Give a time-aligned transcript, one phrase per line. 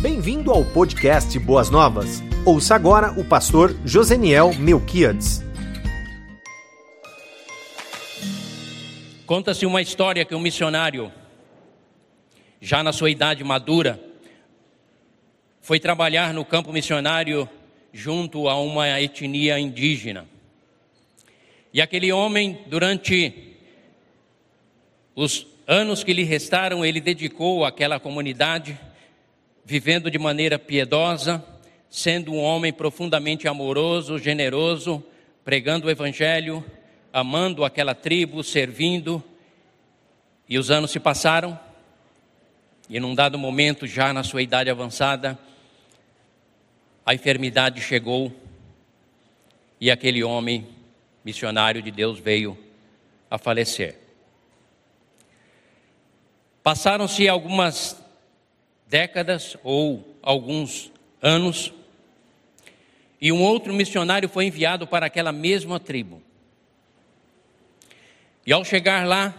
[0.00, 2.22] Bem-vindo ao podcast Boas Novas.
[2.46, 5.42] Ouça agora o pastor Joseniel Melquiades.
[9.26, 11.10] Conta-se uma história que um missionário,
[12.60, 14.00] já na sua idade madura,
[15.60, 17.48] foi trabalhar no campo missionário
[17.92, 20.28] junto a uma etnia indígena.
[21.74, 23.56] E aquele homem, durante
[25.16, 28.78] os anos que lhe restaram, ele dedicou àquela comunidade
[29.68, 31.44] vivendo de maneira piedosa,
[31.90, 35.04] sendo um homem profundamente amoroso, generoso,
[35.44, 36.64] pregando o Evangelho,
[37.12, 39.22] amando aquela tribo, servindo.
[40.48, 41.60] E os anos se passaram,
[42.88, 45.38] e num dado momento, já na sua idade avançada,
[47.04, 48.32] a enfermidade chegou
[49.78, 50.66] e aquele homem
[51.22, 52.56] missionário de Deus veio
[53.30, 53.98] a falecer.
[56.62, 58.07] Passaram-se algumas
[58.88, 61.72] décadas ou alguns anos,
[63.20, 66.22] e um outro missionário foi enviado para aquela mesma tribo.
[68.46, 69.34] E ao chegar lá,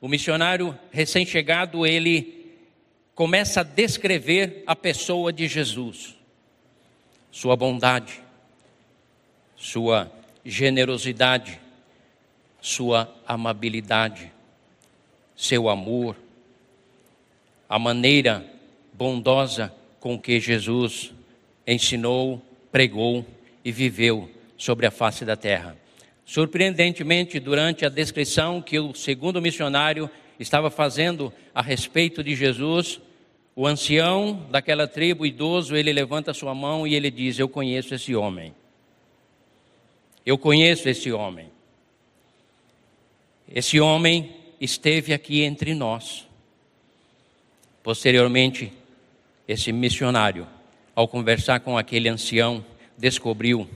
[0.00, 2.54] o missionário recém-chegado, ele
[3.14, 6.16] começa a descrever a pessoa de Jesus,
[7.30, 8.20] sua bondade,
[9.56, 10.10] sua
[10.44, 11.60] generosidade,
[12.60, 14.32] sua amabilidade,
[15.36, 16.16] seu amor,
[17.68, 18.53] a maneira
[18.96, 21.12] bondosa com que Jesus
[21.66, 23.24] ensinou, pregou
[23.64, 25.76] e viveu sobre a face da terra.
[26.24, 33.00] Surpreendentemente, durante a descrição que o segundo missionário estava fazendo a respeito de Jesus,
[33.54, 38.14] o ancião daquela tribo, idoso, ele levanta sua mão e ele diz: Eu conheço esse
[38.14, 38.54] homem.
[40.24, 41.50] Eu conheço esse homem.
[43.52, 46.26] Esse homem esteve aqui entre nós.
[47.82, 48.72] Posteriormente,
[49.46, 50.46] esse missionário,
[50.94, 52.64] ao conversar com aquele ancião,
[52.96, 53.68] descobriu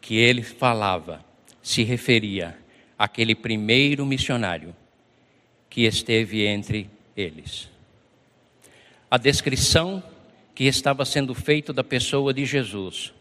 [0.00, 1.24] que ele falava,
[1.62, 2.56] se referia
[2.98, 4.74] àquele primeiro missionário
[5.70, 7.68] que esteve entre eles.
[9.10, 10.02] A descrição
[10.54, 13.12] que estava sendo feita da pessoa de Jesus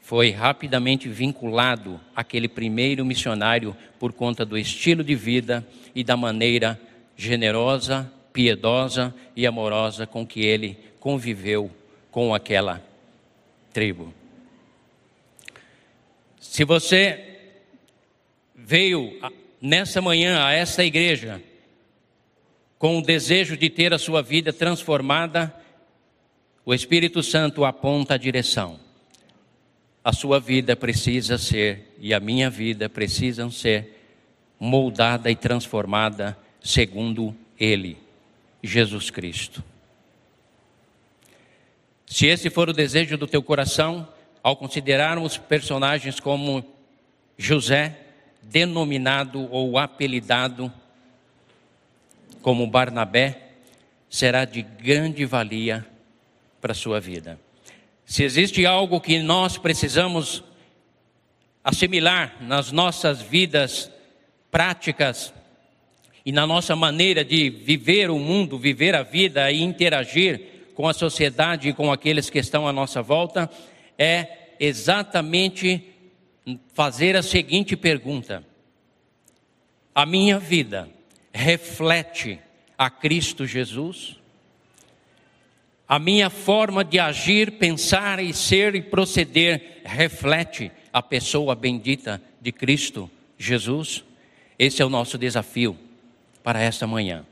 [0.00, 6.80] foi rapidamente vinculado àquele primeiro missionário por conta do estilo de vida e da maneira
[7.16, 11.68] generosa piedosa e amorosa com que ele conviveu
[12.08, 12.80] com aquela
[13.72, 14.14] tribo.
[16.40, 17.40] Se você
[18.54, 19.18] veio
[19.60, 21.42] nessa manhã a esta igreja
[22.78, 25.52] com o desejo de ter a sua vida transformada,
[26.64, 28.78] o Espírito Santo aponta a direção.
[30.04, 34.00] A sua vida precisa ser, e a minha vida precisam ser,
[34.60, 38.06] moldada e transformada segundo Ele.
[38.62, 39.62] Jesus Cristo.
[42.06, 44.08] Se esse for o desejo do teu coração,
[44.42, 46.64] ao considerarmos personagens como
[47.36, 47.98] José,
[48.42, 50.72] denominado ou apelidado
[52.40, 53.48] como Barnabé,
[54.08, 55.86] será de grande valia
[56.60, 57.38] para a sua vida.
[58.06, 60.42] Se existe algo que nós precisamos
[61.62, 63.92] assimilar nas nossas vidas
[64.50, 65.34] práticas,
[66.28, 70.42] e na nossa maneira de viver o mundo, viver a vida e interagir
[70.74, 73.50] com a sociedade e com aqueles que estão à nossa volta,
[73.96, 75.82] é exatamente
[76.74, 78.44] fazer a seguinte pergunta:
[79.94, 80.90] A minha vida
[81.32, 82.38] reflete
[82.76, 84.16] a Cristo Jesus?
[85.88, 92.52] A minha forma de agir, pensar e ser e proceder reflete a pessoa bendita de
[92.52, 94.04] Cristo Jesus?
[94.58, 95.87] Esse é o nosso desafio
[96.48, 97.26] para esta manhã.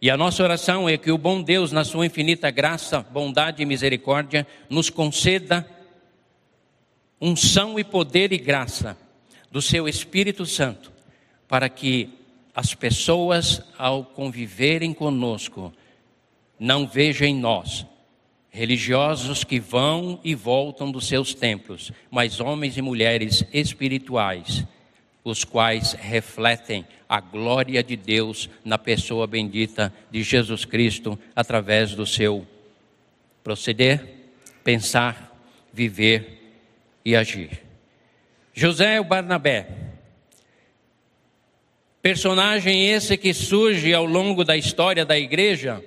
[0.00, 3.66] E a nossa oração é que o bom Deus, na sua infinita graça, bondade e
[3.66, 5.68] misericórdia, nos conceda
[7.20, 8.96] unção e poder e graça
[9.52, 10.90] do seu Espírito Santo,
[11.46, 12.08] para que
[12.54, 15.70] as pessoas, ao conviverem conosco,
[16.58, 17.84] não vejam em nós
[18.48, 24.64] religiosos que vão e voltam dos seus templos, mas homens e mulheres espirituais
[25.30, 32.06] os quais refletem a glória de Deus na pessoa bendita de Jesus Cristo através do
[32.06, 32.46] seu
[33.42, 34.04] proceder,
[34.62, 35.34] pensar,
[35.72, 36.52] viver
[37.04, 37.62] e agir.
[38.52, 39.68] José o Barnabé,
[42.02, 45.82] personagem esse que surge ao longo da história da igreja,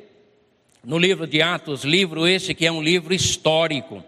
[0.84, 4.04] no livro de Atos, livro esse que é um livro histórico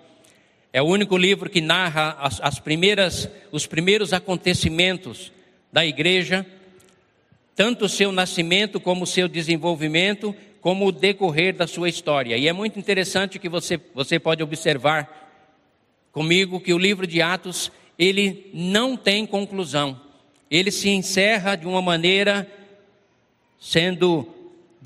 [0.74, 5.32] é o único livro que narra as, as primeiras, os primeiros acontecimentos
[5.72, 6.44] da igreja,
[7.56, 12.36] tanto o seu nascimento como o seu desenvolvimento, como o decorrer da sua história.
[12.36, 15.32] E é muito interessante que você, você pode observar
[16.12, 20.02] comigo que o livro de Atos, ele não tem conclusão.
[20.50, 22.50] Ele se encerra de uma maneira
[23.60, 24.28] sendo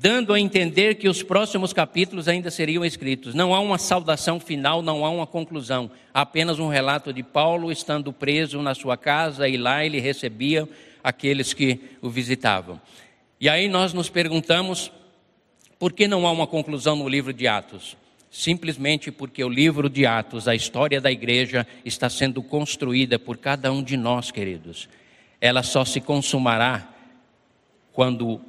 [0.00, 3.34] dando a entender que os próximos capítulos ainda seriam escritos.
[3.34, 5.90] Não há uma saudação final, não há uma conclusão.
[6.14, 10.68] Apenas um relato de Paulo estando preso na sua casa e lá ele recebia
[11.02, 12.80] aqueles que o visitavam.
[13.40, 14.92] E aí nós nos perguntamos
[15.80, 17.96] por que não há uma conclusão no livro de Atos?
[18.30, 23.72] Simplesmente porque o livro de Atos, a história da igreja, está sendo construída por cada
[23.72, 24.88] um de nós, queridos.
[25.40, 26.88] Ela só se consumará
[27.92, 28.40] quando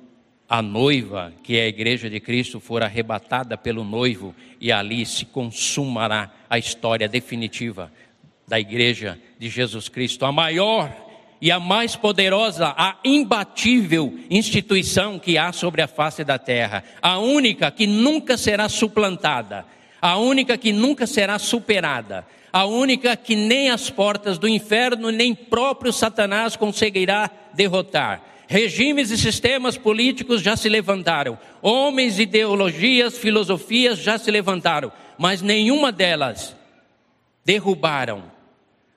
[0.50, 5.26] a noiva, que é a igreja de Cristo, for arrebatada pelo noivo e ali se
[5.26, 7.92] consumará a história definitiva
[8.48, 10.92] da igreja de Jesus Cristo, a maior
[11.40, 17.20] e a mais poderosa, a imbatível instituição que há sobre a face da terra, a
[17.20, 19.66] única que nunca será suplantada,
[20.02, 25.36] a única que nunca será superada, a única que nem as portas do inferno, nem
[25.36, 34.18] próprio Satanás conseguirá derrotar Regimes e sistemas políticos já se levantaram, homens, ideologias, filosofias já
[34.18, 36.56] se levantaram, mas nenhuma delas
[37.46, 38.24] derrubaram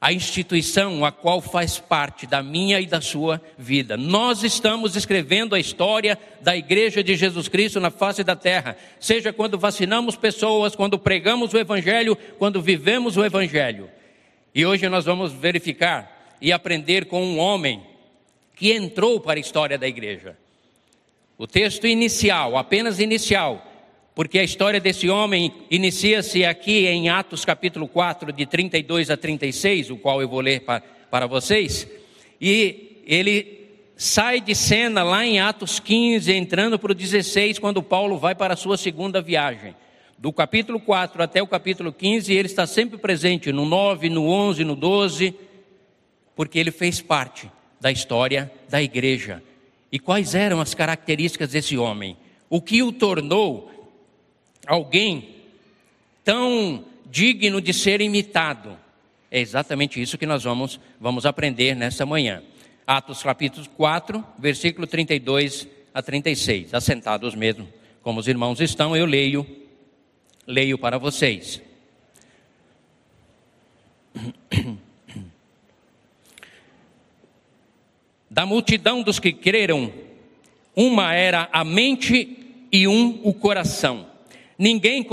[0.00, 3.94] a instituição a qual faz parte da minha e da sua vida.
[3.94, 9.34] Nós estamos escrevendo a história da Igreja de Jesus Cristo na face da terra, seja
[9.34, 13.90] quando vacinamos pessoas, quando pregamos o Evangelho, quando vivemos o Evangelho.
[14.54, 17.91] E hoje nós vamos verificar e aprender com um homem
[18.62, 20.36] que entrou para a história da igreja.
[21.36, 23.60] O texto inicial, apenas inicial,
[24.14, 29.90] porque a história desse homem inicia-se aqui em Atos capítulo 4, de 32 a 36,
[29.90, 30.80] o qual eu vou ler para,
[31.10, 31.88] para vocês,
[32.40, 33.66] e ele
[33.96, 38.54] sai de cena lá em Atos 15, entrando para o 16, quando Paulo vai para
[38.54, 39.74] a sua segunda viagem.
[40.16, 44.62] Do capítulo 4 até o capítulo 15, ele está sempre presente no 9, no 11,
[44.62, 45.34] no 12,
[46.36, 47.50] porque ele fez parte
[47.82, 49.42] da história da igreja.
[49.90, 52.16] E quais eram as características desse homem?
[52.48, 53.90] O que o tornou
[54.64, 55.34] alguém
[56.24, 58.78] tão digno de ser imitado?
[59.28, 62.40] É exatamente isso que nós vamos, vamos aprender nessa manhã.
[62.86, 66.72] Atos capítulo 4, versículo 32 a 36.
[66.72, 67.66] Assentados mesmo,
[68.00, 69.44] como os irmãos estão, eu leio,
[70.46, 71.60] leio para vocês.
[78.32, 79.92] Da multidão dos que creram,
[80.74, 82.38] uma era a mente
[82.72, 84.06] e um o coração.
[84.58, 85.06] Ninguém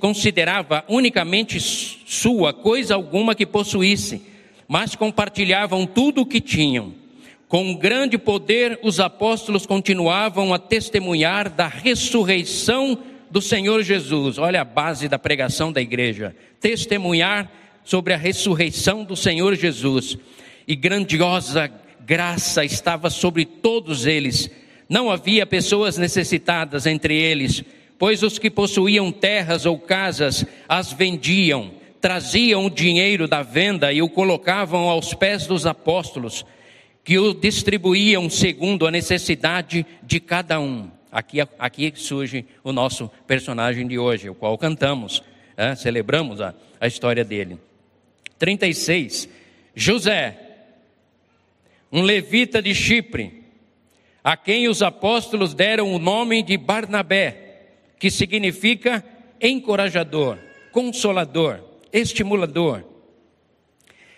[0.00, 4.22] considerava unicamente sua coisa alguma que possuísse,
[4.66, 6.92] mas compartilhavam tudo o que tinham.
[7.46, 12.98] Com grande poder, os apóstolos continuavam a testemunhar da ressurreição
[13.30, 14.36] do Senhor Jesus.
[14.36, 17.48] Olha a base da pregação da igreja: testemunhar
[17.84, 20.18] sobre a ressurreição do Senhor Jesus.
[20.66, 21.70] E grandiosa
[22.04, 24.50] graça estava sobre todos eles.
[24.88, 27.64] Não havia pessoas necessitadas entre eles,
[27.98, 34.02] pois os que possuíam terras ou casas as vendiam, traziam o dinheiro da venda e
[34.02, 36.44] o colocavam aos pés dos apóstolos,
[37.02, 40.90] que o distribuíam segundo a necessidade de cada um.
[41.10, 45.22] Aqui, aqui surge o nosso personagem de hoje, o qual cantamos,
[45.56, 47.58] é, celebramos a, a história dele.
[48.38, 49.28] 36.
[49.74, 50.43] José,
[51.94, 53.44] um levita de Chipre,
[54.22, 57.68] a quem os apóstolos deram o nome de Barnabé,
[58.00, 59.04] que significa
[59.40, 60.36] encorajador,
[60.72, 61.60] consolador,
[61.92, 62.82] estimulador.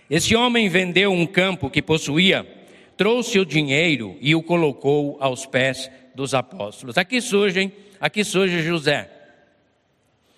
[0.08, 2.46] Esse homem vendeu um campo que possuía,
[2.96, 6.96] trouxe o dinheiro e o colocou aos pés dos apóstolos.
[6.96, 9.10] Aqui surge, aqui surge José,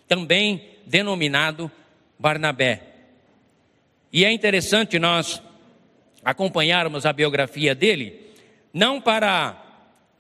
[0.09, 1.71] também denominado
[2.19, 2.83] Barnabé.
[4.13, 5.41] E é interessante nós
[6.29, 8.21] acompanharmos a biografia dele,
[8.71, 9.65] não para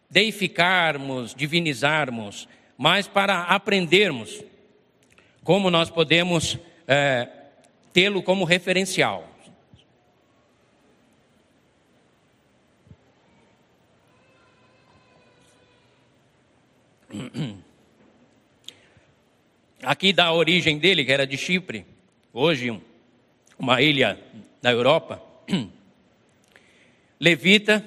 [0.09, 2.49] deificarmos, divinizarmos,
[2.79, 4.43] mas para aprendermos
[5.45, 7.29] como nós podemos é,
[7.93, 9.29] tê-lo como referencial.
[19.83, 21.85] Aqui da origem dele, que era de Chipre,
[22.33, 22.81] hoje
[23.59, 24.19] uma ilha
[24.63, 25.23] da Europa.
[27.21, 27.85] levita,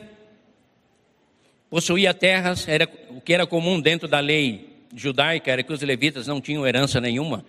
[1.69, 6.27] possuía terras, era o que era comum dentro da lei judaica, era que os levitas
[6.27, 7.45] não tinham herança nenhuma.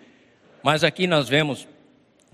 [0.62, 1.66] Mas aqui nós vemos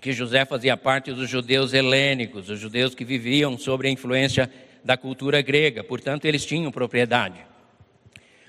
[0.00, 4.50] que José fazia parte dos judeus helênicos, os judeus que viviam sob a influência
[4.84, 7.38] da cultura grega, portanto, eles tinham propriedade.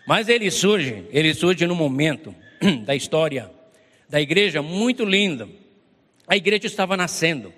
[0.08, 2.36] Mas ele surge, ele surge num momento
[2.86, 3.50] da história
[4.10, 5.50] da igreja muito lindo.
[6.28, 7.54] A igreja estava nascendo.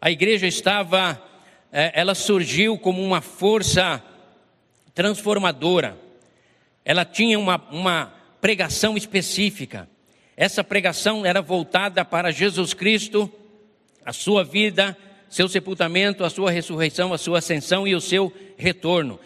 [0.00, 1.20] A igreja estava,
[1.70, 4.02] ela surgiu como uma força
[4.94, 5.96] transformadora.
[6.84, 9.88] Ela tinha uma, uma pregação específica.
[10.36, 13.30] Essa pregação era voltada para Jesus Cristo,
[14.04, 14.96] a sua vida,
[15.28, 19.20] seu sepultamento, a sua ressurreição, a sua ascensão e o seu retorno.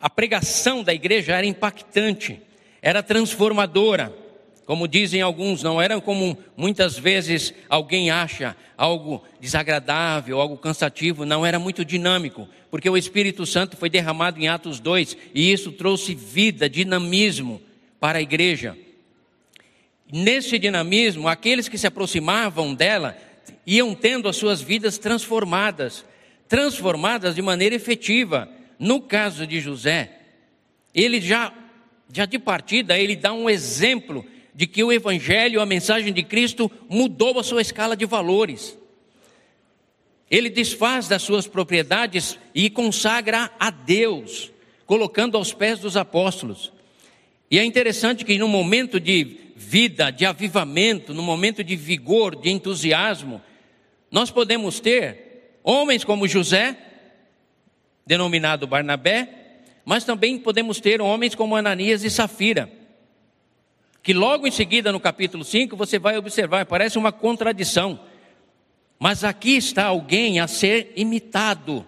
[0.00, 2.40] A pregação da igreja era impactante,
[2.80, 4.12] era transformadora.
[4.64, 11.44] Como dizem alguns, não era como muitas vezes alguém acha algo desagradável, algo cansativo, não
[11.44, 16.14] era muito dinâmico, porque o Espírito Santo foi derramado em Atos 2 e isso trouxe
[16.14, 17.60] vida, dinamismo
[17.98, 18.76] para a igreja.
[20.12, 23.16] Nesse dinamismo, aqueles que se aproximavam dela
[23.66, 26.04] iam tendo as suas vidas transformadas,
[26.48, 28.48] transformadas de maneira efetiva.
[28.78, 30.18] No caso de José,
[30.94, 31.52] ele já,
[32.12, 36.70] já de partida, ele dá um exemplo de que o Evangelho, a mensagem de Cristo,
[36.88, 38.78] mudou a sua escala de valores.
[40.30, 44.50] Ele desfaz das suas propriedades e consagra a Deus,
[44.86, 46.72] colocando aos pés dos apóstolos.
[47.50, 52.50] E é interessante que no momento de vida, de avivamento, no momento de vigor, de
[52.50, 53.42] entusiasmo,
[54.10, 56.76] nós podemos ter homens como José,
[58.06, 62.70] denominado Barnabé, mas também podemos ter homens como Ananias e Safira,
[64.02, 68.00] que logo em seguida no capítulo 5 você vai observar, parece uma contradição,
[68.98, 71.86] mas aqui está alguém a ser imitado,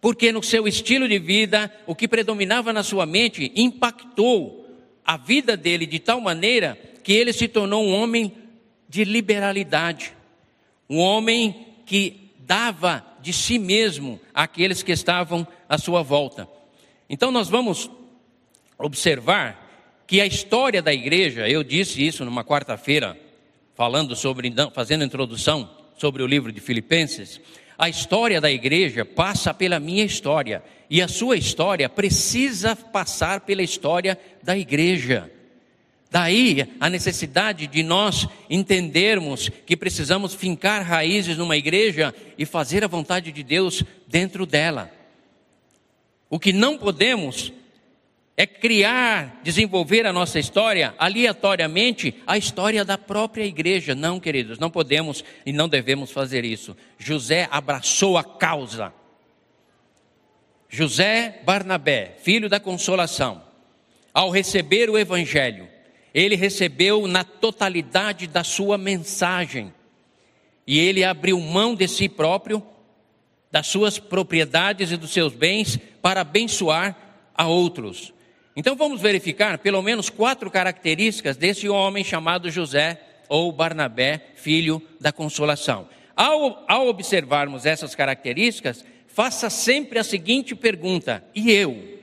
[0.00, 4.66] porque no seu estilo de vida, o que predominava na sua mente impactou
[5.04, 8.32] a vida dele de tal maneira que ele se tornou um homem
[8.88, 10.12] de liberalidade.
[10.88, 16.48] Um homem que dava de si mesmo àqueles que estavam à sua volta.
[17.08, 17.90] Então nós vamos
[18.78, 19.59] observar
[20.10, 23.16] que a história da igreja, eu disse isso numa quarta-feira,
[23.76, 27.40] falando sobre, fazendo introdução sobre o livro de Filipenses,
[27.78, 33.62] a história da igreja passa pela minha história e a sua história precisa passar pela
[33.62, 35.30] história da igreja.
[36.10, 42.88] Daí a necessidade de nós entendermos que precisamos fincar raízes numa igreja e fazer a
[42.88, 44.90] vontade de Deus dentro dela.
[46.28, 47.52] O que não podemos
[48.36, 53.94] é criar, desenvolver a nossa história aleatoriamente, a história da própria igreja.
[53.94, 56.76] Não, queridos, não podemos e não devemos fazer isso.
[56.98, 58.94] José abraçou a causa.
[60.70, 63.42] José Barnabé, filho da consolação,
[64.14, 65.68] ao receber o evangelho,
[66.14, 69.72] ele recebeu na totalidade da sua mensagem.
[70.66, 72.62] E ele abriu mão de si próprio,
[73.50, 76.96] das suas propriedades e dos seus bens, para abençoar
[77.34, 78.12] a outros.
[78.60, 85.10] Então vamos verificar pelo menos quatro características desse homem chamado José ou Barnabé, filho da
[85.10, 85.88] consolação.
[86.14, 92.02] Ao, ao observarmos essas características, faça sempre a seguinte pergunta: e eu?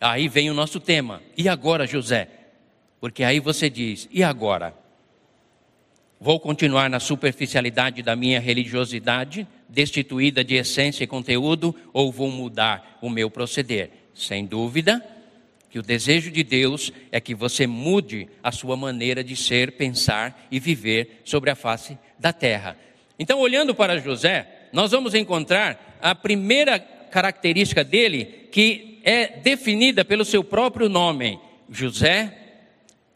[0.00, 1.20] Aí vem o nosso tema.
[1.36, 2.28] E agora, José?
[2.98, 4.74] Porque aí você diz: e agora?
[6.18, 12.96] Vou continuar na superficialidade da minha religiosidade, destituída de essência e conteúdo, ou vou mudar
[13.02, 13.90] o meu proceder?
[14.14, 15.11] Sem dúvida
[15.72, 20.46] que o desejo de Deus é que você mude a sua maneira de ser, pensar
[20.50, 22.76] e viver sobre a face da terra.
[23.18, 30.26] Então, olhando para José, nós vamos encontrar a primeira característica dele, que é definida pelo
[30.26, 32.36] seu próprio nome: José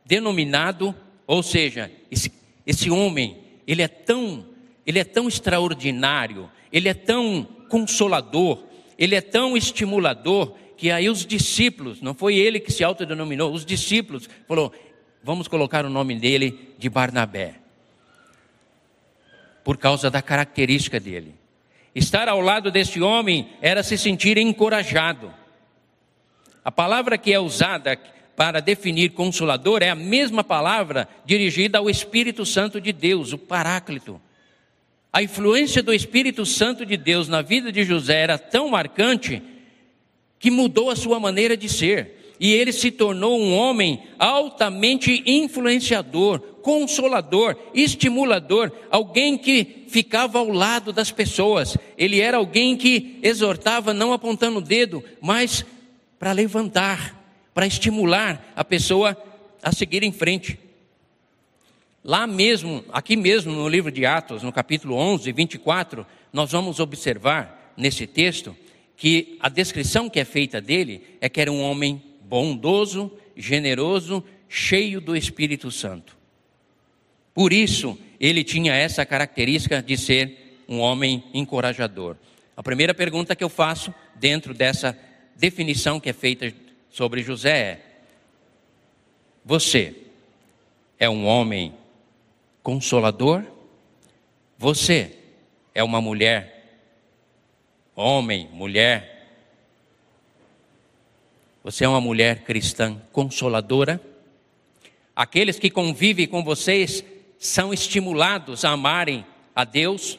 [0.07, 0.95] denominado,
[1.27, 2.33] ou seja, esse,
[2.67, 3.37] esse homem,
[3.67, 4.47] ele é tão,
[4.87, 8.65] ele é tão extraordinário, ele é tão consolador,
[8.99, 13.65] ele é tão estimulador que aí os discípulos, não foi ele que se autodenominou, os
[13.65, 14.73] discípulos falou:
[15.23, 17.55] "Vamos colocar o nome dele de Barnabé".
[19.65, 21.35] Por causa da característica dele.
[21.95, 25.33] Estar ao lado desse homem era se sentir encorajado.
[26.63, 27.99] A palavra que é usada
[28.37, 34.21] para definir consolador é a mesma palavra dirigida ao Espírito Santo de Deus, o Paráclito.
[35.11, 39.43] A influência do Espírito Santo de Deus na vida de José era tão marcante
[40.47, 42.37] que mudou a sua maneira de ser.
[42.39, 50.93] E ele se tornou um homem altamente influenciador, consolador, estimulador, alguém que ficava ao lado
[50.93, 51.77] das pessoas.
[51.99, 55.67] Ele era alguém que exortava não apontando o dedo, mas
[56.17, 57.21] para levantar,
[57.53, 59.21] para estimular a pessoa
[59.61, 60.61] a seguir em frente.
[62.05, 67.75] Lá mesmo, aqui mesmo no livro de Atos, no capítulo 11, 24, nós vamos observar
[67.77, 68.57] nesse texto
[68.97, 75.01] que a descrição que é feita dele é que era um homem bondoso, generoso, cheio
[75.01, 76.17] do Espírito Santo.
[77.35, 82.17] Por isso, ele tinha essa característica de ser um homem encorajador.
[82.57, 84.99] A primeira pergunta que eu faço dentro dessa
[85.37, 86.53] definição que é feita
[86.89, 87.81] sobre José é:
[89.45, 89.95] Você
[90.99, 91.75] é um homem
[92.63, 93.45] consolador?
[94.59, 95.19] Você
[95.75, 96.56] é uma mulher,
[97.97, 99.27] homem, mulher?
[101.65, 103.99] Você é uma mulher cristã consoladora?
[105.15, 107.03] Aqueles que convivem com vocês
[107.39, 109.25] são estimulados a amarem
[109.55, 110.19] a Deus?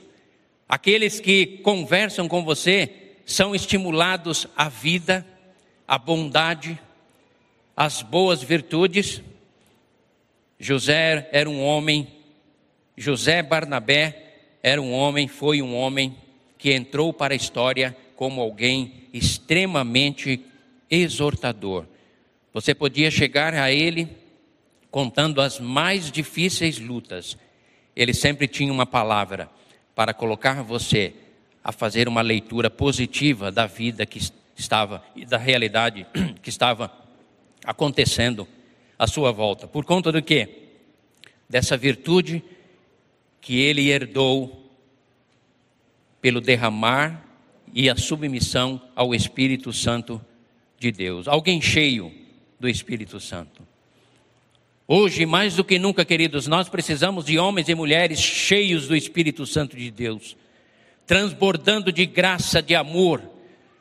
[0.68, 5.26] Aqueles que conversam com você são estimulados à vida,
[5.88, 6.80] à bondade,
[7.76, 9.22] às boas virtudes?
[10.60, 12.08] José era um homem,
[12.98, 16.18] José Barnabé era um homem, foi um homem
[16.58, 20.44] que entrou para a história como alguém extremamente
[20.90, 21.86] exortador.
[22.54, 24.08] Você podia chegar a ele
[24.90, 27.38] contando as mais difíceis lutas.
[27.96, 29.50] Ele sempre tinha uma palavra
[29.96, 31.14] para colocar você
[31.64, 34.20] a fazer uma leitura positiva da vida que
[34.56, 36.08] estava e da realidade
[36.42, 36.92] que estava
[37.64, 38.48] acontecendo
[38.98, 39.68] à sua volta.
[39.68, 40.50] Por conta do quê?
[41.50, 42.44] Dessa virtude
[43.42, 44.67] que ele herdou
[46.28, 47.24] pelo derramar
[47.74, 50.22] e a submissão ao Espírito Santo
[50.78, 51.26] de Deus.
[51.26, 52.12] Alguém cheio
[52.60, 53.66] do Espírito Santo.
[54.86, 59.46] Hoje, mais do que nunca, queridos, nós precisamos de homens e mulheres cheios do Espírito
[59.46, 60.36] Santo de Deus,
[61.06, 63.22] transbordando de graça, de amor,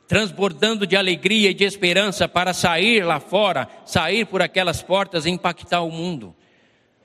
[0.07, 5.29] transbordando de alegria e de esperança para sair lá fora, sair por aquelas portas e
[5.29, 6.33] impactar o mundo.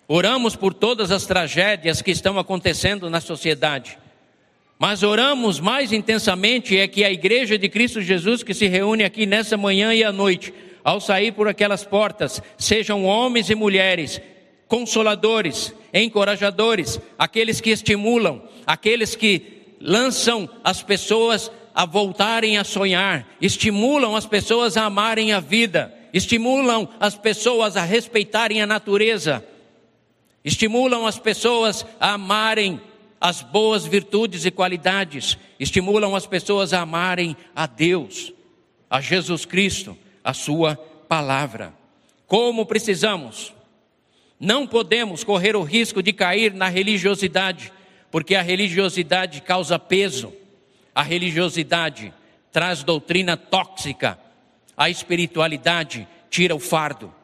[0.07, 3.99] Oramos por todas as tragédias que estão acontecendo na sociedade.
[4.83, 9.27] Mas oramos mais intensamente é que a igreja de Cristo Jesus que se reúne aqui
[9.27, 14.21] nessa manhã e à noite ao sair por aquelas portas, sejam homens e mulheres
[14.67, 24.17] consoladores, encorajadores, aqueles que estimulam, aqueles que lançam as pessoas a voltarem a sonhar, estimulam
[24.17, 29.45] as pessoas a amarem a vida, estimulam as pessoas a respeitarem a natureza,
[30.45, 32.81] estimulam as pessoas a amarem
[33.23, 38.33] as boas virtudes e qualidades, estimulam as pessoas a amarem a Deus,
[38.91, 40.75] a Jesus Cristo, a Sua
[41.09, 41.73] palavra.
[42.27, 43.55] Como precisamos.
[44.41, 47.73] Não podemos correr o risco de cair na religiosidade,
[48.11, 50.33] porque a religiosidade causa peso,
[50.93, 52.13] a religiosidade
[52.51, 54.19] traz doutrina tóxica,
[54.77, 57.15] a espiritualidade tira o fardo.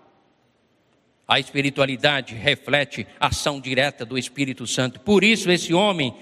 [1.28, 4.98] A espiritualidade reflete a ação direta do Espírito Santo.
[4.98, 6.14] Por isso, esse homem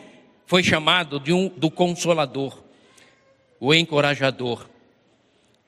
[0.46, 2.60] foi chamado de um, do consolador,
[3.60, 4.68] o encorajador.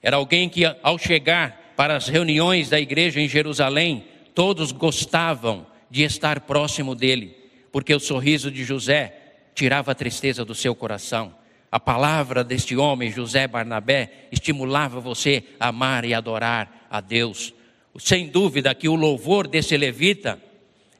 [0.03, 6.03] Era alguém que, ao chegar para as reuniões da igreja em Jerusalém, todos gostavam de
[6.03, 7.37] estar próximo dele,
[7.71, 9.15] porque o sorriso de José
[9.55, 11.33] tirava a tristeza do seu coração.
[11.71, 17.55] A palavra deste homem, José Barnabé, estimulava você a amar e adorar a Deus.
[17.99, 20.41] Sem dúvida que o louvor desse levita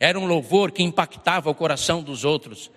[0.01, 2.71] era um louvor que impactava o coração dos outros.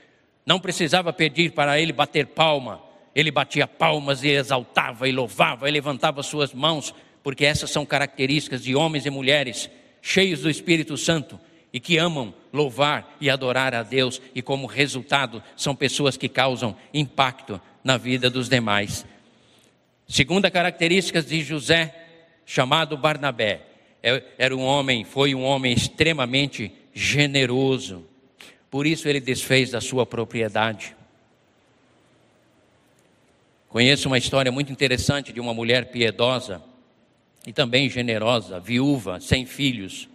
[0.46, 2.82] Não precisava pedir para ele bater palma,
[3.16, 8.64] ele batia palmas e exaltava e louvava e levantava suas mãos, porque essas são características
[8.64, 9.70] de homens e mulheres
[10.02, 11.40] cheios do Espírito Santo
[11.74, 16.76] e que amam louvar e adorar a Deus, e como resultado, são pessoas que causam
[16.94, 19.06] impacto na vida dos demais.
[20.08, 21.96] Segunda característica de José,
[22.46, 23.71] chamado Barnabé,
[24.02, 28.06] era um homem, foi um homem extremamente generoso.
[28.70, 30.96] Por isso ele desfez da sua propriedade.
[33.70, 36.62] Conheço uma história muito interessante de uma mulher piedosa
[37.46, 40.10] e também generosa, viúva, sem filhos,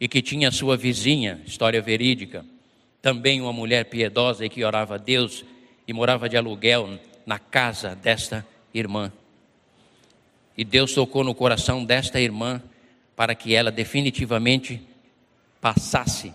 [0.00, 2.44] e que tinha sua vizinha, história verídica,
[3.02, 5.44] também uma mulher piedosa e que orava a Deus
[5.86, 9.12] e morava de aluguel na casa desta irmã.
[10.56, 12.62] E Deus tocou no coração desta irmã
[13.16, 14.80] para que ela definitivamente
[15.60, 16.32] passasse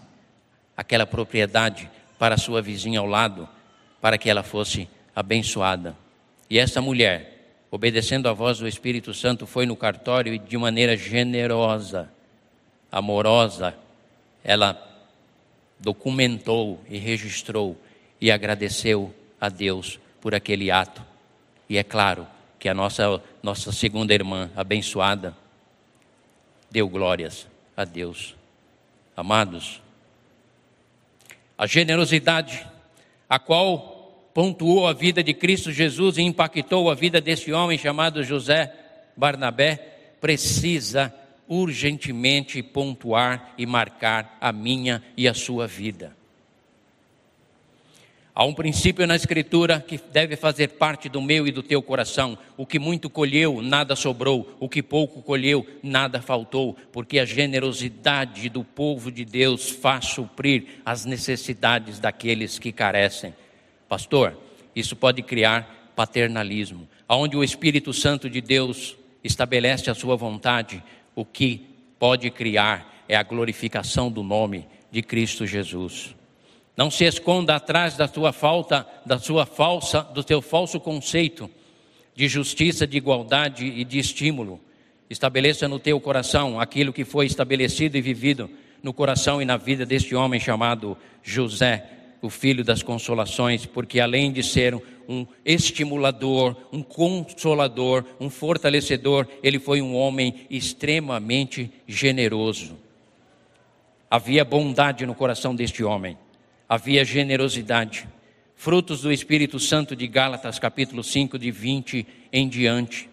[0.76, 3.48] aquela propriedade para sua vizinha ao lado,
[4.02, 5.96] para que ela fosse abençoada.
[6.50, 10.98] E essa mulher, obedecendo à voz do Espírito Santo, foi no cartório e de maneira
[10.98, 12.12] generosa,
[12.92, 13.76] amorosa,
[14.44, 14.88] ela
[15.80, 17.80] documentou e registrou
[18.20, 21.02] e agradeceu a Deus por aquele ato.
[21.70, 22.28] E é claro
[22.60, 25.36] que a nossa, nossa segunda irmã, abençoada,
[26.72, 28.36] deu glórias a Deus.
[29.16, 29.82] Amados,
[31.58, 32.66] a generosidade
[33.30, 38.24] a qual pontuou a vida de Cristo Jesus e impactou a vida desse homem chamado
[38.24, 38.74] José
[39.16, 39.76] Barnabé,
[40.20, 41.14] precisa
[41.48, 46.16] urgentemente pontuar e marcar a minha e a sua vida.
[48.34, 52.38] Há um princípio na Escritura que deve fazer parte do meu e do teu coração.
[52.56, 54.56] O que muito colheu, nada sobrou.
[54.58, 56.78] O que pouco colheu, nada faltou.
[56.94, 63.34] Porque a generosidade do povo de Deus faz suprir as necessidades daqueles que carecem.
[63.90, 64.38] Pastor,
[64.74, 66.88] isso pode criar paternalismo.
[67.10, 70.82] Onde o Espírito Santo de Deus estabelece a sua vontade,
[71.14, 71.68] o que
[72.00, 76.16] pode criar é a glorificação do nome de Cristo Jesus.
[76.76, 81.50] Não se esconda atrás da tua falta, da sua falsa, do teu falso conceito
[82.16, 84.60] de justiça, de igualdade e de estímulo.
[85.10, 88.50] Estabeleça no teu coração aquilo que foi estabelecido e vivido
[88.82, 91.86] no coração e na vida deste homem chamado José,
[92.22, 94.76] o filho das consolações, porque além de ser
[95.10, 102.78] um estimulador, um consolador, um fortalecedor, ele foi um homem extremamente generoso.
[104.10, 106.18] Havia bondade no coração deste homem
[106.72, 108.08] havia generosidade,
[108.56, 113.10] frutos do Espírito Santo de Gálatas, capítulo 5, de 20 em diante.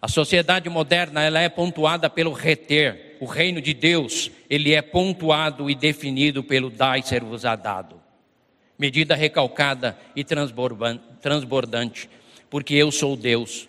[0.00, 3.16] A sociedade moderna, ela é pontuada pelo reter.
[3.20, 8.00] O reino de Deus, ele é pontuado e definido pelo dai ser vos dado.
[8.78, 12.08] Medida recalcada e transbordante,
[12.48, 13.66] porque eu sou Deus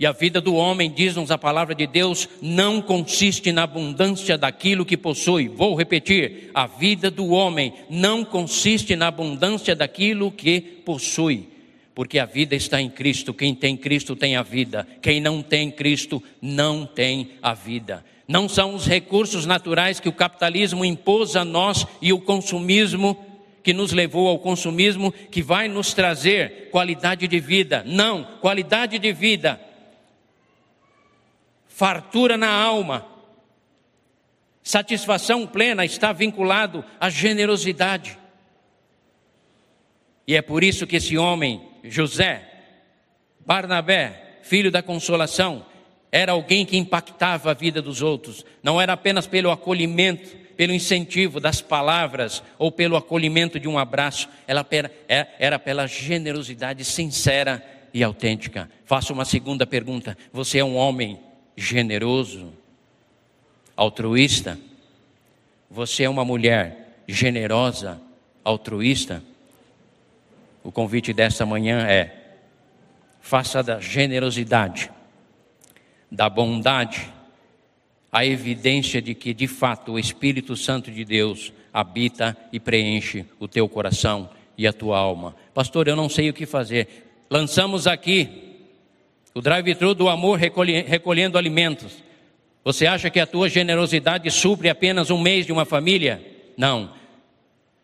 [0.00, 4.86] e a vida do homem, diz-nos a palavra de Deus, não consiste na abundância daquilo
[4.86, 5.46] que possui.
[5.46, 11.50] Vou repetir: a vida do homem não consiste na abundância daquilo que possui.
[11.94, 13.34] Porque a vida está em Cristo.
[13.34, 14.88] Quem tem Cristo tem a vida.
[15.02, 18.02] Quem não tem Cristo não tem a vida.
[18.26, 23.22] Não são os recursos naturais que o capitalismo impôs a nós e o consumismo
[23.62, 27.84] que nos levou ao consumismo que vai nos trazer qualidade de vida.
[27.86, 29.60] Não, qualidade de vida
[31.80, 33.06] fartura na alma.
[34.62, 38.18] Satisfação plena está vinculado à generosidade.
[40.26, 42.46] E é por isso que esse homem, José,
[43.46, 45.64] Barnabé, filho da consolação,
[46.12, 48.44] era alguém que impactava a vida dos outros.
[48.62, 54.28] Não era apenas pelo acolhimento, pelo incentivo das palavras ou pelo acolhimento de um abraço,
[54.46, 54.66] ela
[55.08, 57.64] é, era pela generosidade sincera
[57.94, 58.68] e autêntica.
[58.84, 62.52] Faço uma segunda pergunta: você é um homem generoso,
[63.76, 64.58] altruísta?
[65.70, 68.00] Você é uma mulher generosa,
[68.44, 69.22] altruísta?
[70.62, 72.36] O convite desta manhã é:
[73.20, 74.90] faça da generosidade,
[76.10, 77.12] da bondade,
[78.12, 83.46] a evidência de que de fato o Espírito Santo de Deus habita e preenche o
[83.46, 85.36] teu coração e a tua alma.
[85.54, 87.06] Pastor, eu não sei o que fazer.
[87.30, 88.49] Lançamos aqui
[89.34, 92.02] o drive-thru do amor recolhendo alimentos.
[92.64, 96.20] Você acha que a tua generosidade supre apenas um mês de uma família?
[96.56, 96.92] Não.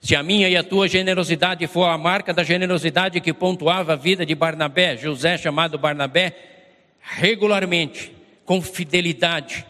[0.01, 3.97] Se a minha e a tua generosidade for a marca da generosidade que pontuava a
[3.97, 6.37] vida de Barnabé, José chamado Barnabé,
[7.01, 8.13] regularmente,
[8.45, 9.65] com fidelidade,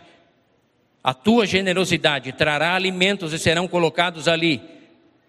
[1.05, 4.61] a tua generosidade trará alimentos e serão colocados ali,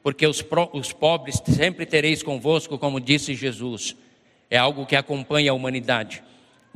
[0.02, 3.96] porque os, os pobres sempre tereis convosco, como disse Jesus.
[4.50, 6.24] É algo que acompanha a humanidade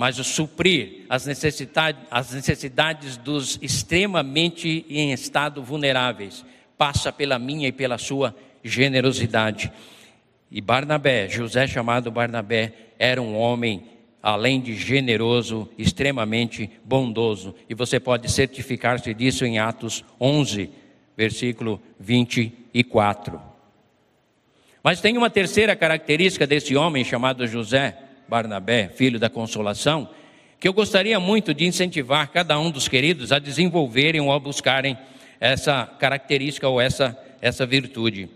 [0.01, 6.43] mas o suprir as necessidades, as necessidades dos extremamente em estado vulneráveis
[6.75, 9.71] passa pela minha e pela sua generosidade.
[10.49, 13.83] E Barnabé, José chamado Barnabé, era um homem,
[14.23, 17.53] além de generoso, extremamente bondoso.
[17.69, 20.67] E você pode certificar-se disso em Atos 11,
[21.15, 23.39] versículo 24.
[24.83, 27.95] Mas tem uma terceira característica desse homem chamado José,
[28.27, 30.09] Barnabé, filho da consolação,
[30.59, 34.97] que eu gostaria muito de incentivar cada um dos queridos a desenvolverem ou a buscarem
[35.39, 38.29] essa característica ou essa, essa virtude.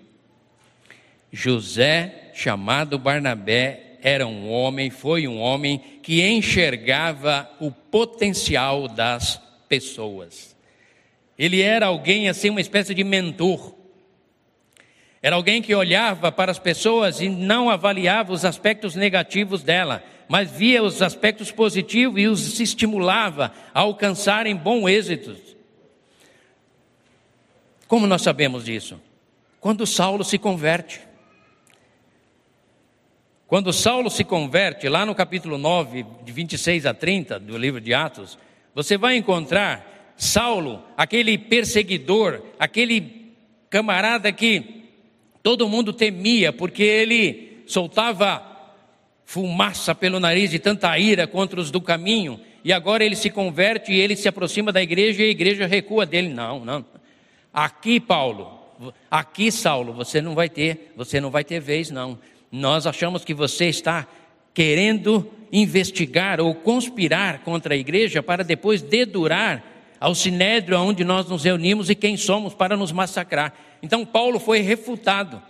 [1.32, 10.56] José, chamado Barnabé, era um homem, foi um homem que enxergava o potencial das pessoas.
[11.38, 13.76] Ele era alguém assim, uma espécie de mentor.
[15.26, 20.52] Era alguém que olhava para as pessoas e não avaliava os aspectos negativos dela, mas
[20.52, 25.36] via os aspectos positivos e os estimulava a alcançarem bom êxito.
[27.88, 29.02] Como nós sabemos disso?
[29.60, 31.02] Quando Saulo se converte.
[33.48, 37.96] Quando Saulo se converte, lá no capítulo 9, de 26 a 30 do livro de
[37.96, 38.38] Atos,
[38.76, 43.34] você vai encontrar Saulo, aquele perseguidor, aquele
[43.72, 44.85] camarada que
[45.46, 48.42] Todo mundo temia, porque ele soltava
[49.26, 53.94] fumaça pelo nariz de tanta ira contra os do caminho, e agora ele se converte
[53.94, 56.30] e ele se aproxima da igreja e a igreja recua dele.
[56.30, 56.84] Não, não.
[57.54, 58.60] Aqui, Paulo,
[59.12, 62.18] aqui, Saulo, você não vai ter, você não vai ter vez, não.
[62.52, 64.08] Nós achamos que você está
[64.52, 69.64] querendo investigar ou conspirar contra a igreja para depois dedurar
[70.00, 73.54] ao sinédrio onde nós nos reunimos e quem somos para nos massacrar.
[73.82, 75.42] Então Paulo foi refutado.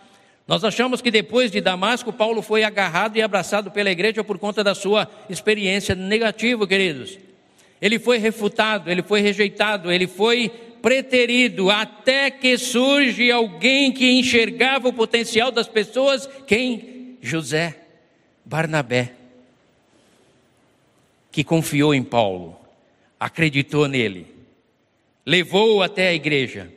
[0.48, 4.64] Nós achamos que depois de Damasco, Paulo foi agarrado e abraçado pela igreja por conta
[4.64, 7.18] da sua experiência negativa, queridos.
[7.82, 10.50] Ele foi refutado, ele foi rejeitado, ele foi
[10.82, 17.18] preterido, até que surge alguém que enxergava o potencial das pessoas, quem?
[17.22, 17.76] José
[18.46, 19.14] Barnabé,
[21.32, 22.56] que confiou em Paulo,
[23.20, 24.28] acreditou nele,
[25.26, 26.72] levou-o até a igreja.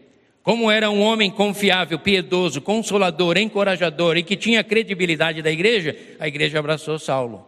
[0.49, 6.27] Como era um homem confiável, piedoso, consolador, encorajador e que tinha credibilidade da igreja, a
[6.27, 7.47] igreja abraçou Saulo,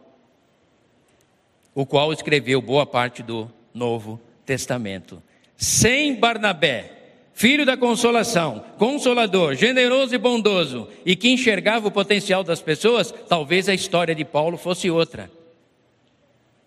[1.74, 5.22] o qual escreveu boa parte do Novo Testamento.
[5.56, 6.92] Sem Barnabé,
[7.32, 13.66] filho da consolação, consolador, generoso e bondoso, e que enxergava o potencial das pessoas, talvez
[13.66, 15.30] a história de Paulo fosse outra.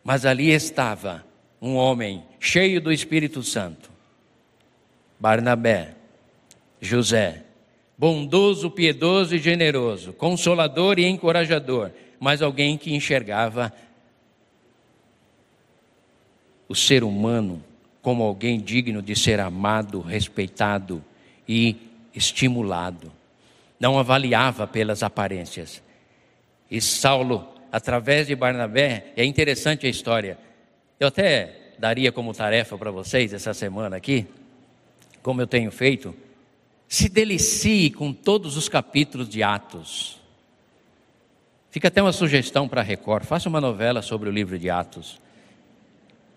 [0.04, 1.24] Mas ali estava
[1.62, 3.91] um homem cheio do Espírito Santo,
[5.19, 5.98] Barnabé,
[6.84, 7.43] José,
[7.98, 13.72] bondoso, piedoso e generoso, consolador e encorajador, mas alguém que enxergava
[16.67, 17.63] o ser humano
[18.02, 21.04] como alguém digno de ser amado, respeitado
[21.48, 21.78] e
[22.13, 23.12] estimulado.
[23.80, 25.82] Não avaliava pelas aparências.
[26.69, 30.38] E Saulo, através de Barnabé, é interessante a história.
[31.00, 34.26] Eu até daria como tarefa para vocês essa semana aqui,
[35.22, 36.13] como eu tenho feito,
[36.93, 40.19] se delicie com todos os capítulos de Atos.
[41.71, 45.21] Fica até uma sugestão para a Record: faça uma novela sobre o livro de Atos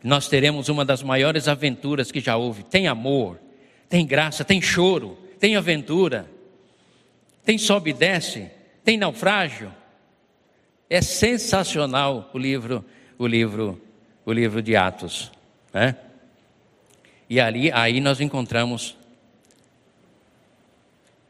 [0.07, 2.62] nós teremos uma das maiores aventuras que já houve.
[2.62, 3.40] Tem amor,
[3.88, 6.31] tem graça, tem choro, tem aventura,
[7.45, 8.49] tem sobe e desce,
[8.85, 9.73] tem naufrágio.
[10.88, 12.85] É sensacional o livro,
[13.19, 13.83] o livro,
[14.25, 15.33] o livro de Atos,
[15.73, 15.97] né?
[17.29, 18.97] E ali, aí nós encontramos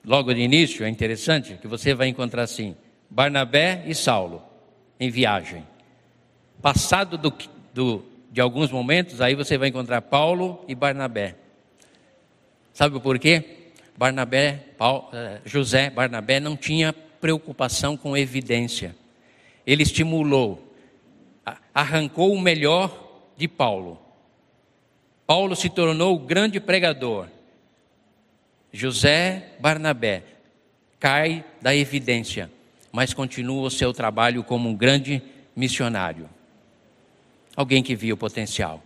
[0.07, 2.77] logo de início, é interessante que você vai encontrar assim:
[3.11, 4.41] Barnabé e Saulo
[4.99, 5.67] em viagem.
[6.63, 7.35] Passado do,
[7.75, 11.35] do de alguns momentos, aí você vai encontrar Paulo e Barnabé.
[12.73, 13.71] Sabe por quê?
[13.97, 18.95] Barnabé, Paulo, eh, José Barnabé não tinha preocupação com evidência.
[19.67, 20.75] Ele estimulou,
[21.75, 23.99] arrancou o melhor de Paulo.
[25.27, 27.29] Paulo se tornou o grande pregador.
[28.73, 30.23] José Barnabé
[30.99, 32.51] cai da evidência,
[32.93, 35.23] mas continua o seu trabalho como um grande
[35.55, 36.29] missionário
[37.57, 38.83] alguém que via o potencial.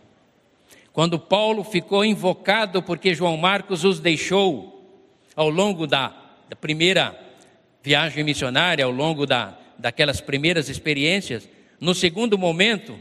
[0.93, 4.89] Quando Paulo ficou invocado porque João Marcos os deixou
[5.35, 6.15] ao longo da,
[6.49, 7.19] da primeira
[7.83, 11.49] viagem missionária, ao longo da, daquelas primeiras experiências,
[11.81, 12.99] no segundo momento,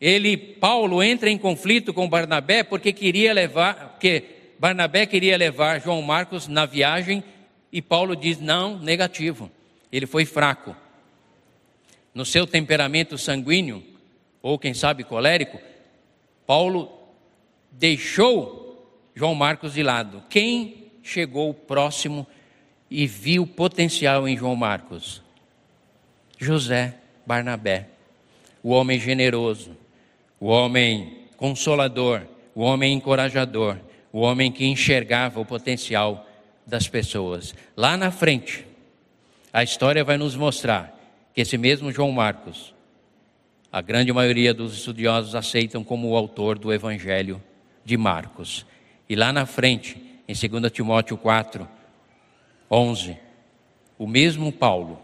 [0.00, 4.24] ele, Paulo, entra em conflito com Barnabé porque queria levar, porque
[4.58, 7.22] Barnabé queria levar João Marcos na viagem
[7.72, 9.50] e Paulo diz não, negativo.
[9.92, 10.74] Ele foi fraco.
[12.12, 13.84] No seu temperamento sanguíneo,
[14.42, 15.60] ou quem sabe colérico,
[16.46, 16.90] Paulo
[17.70, 20.24] deixou João Marcos de lado.
[20.28, 22.26] Quem chegou próximo
[22.90, 25.22] e viu potencial em João Marcos?
[26.38, 26.94] José
[27.26, 27.88] Barnabé,
[28.62, 29.76] o homem generoso,
[30.40, 32.22] o homem consolador,
[32.54, 33.76] o homem encorajador,
[34.12, 36.26] o homem que enxergava o potencial
[36.66, 37.54] das pessoas.
[37.76, 38.66] Lá na frente,
[39.52, 40.98] a história vai nos mostrar
[41.34, 42.74] que esse mesmo João Marcos
[43.70, 47.42] a grande maioria dos estudiosos aceitam como o autor do Evangelho
[47.84, 48.64] de Marcos.
[49.06, 51.68] E lá na frente, em 2 Timóteo 4,
[52.70, 53.16] 11,
[53.98, 54.98] o mesmo Paulo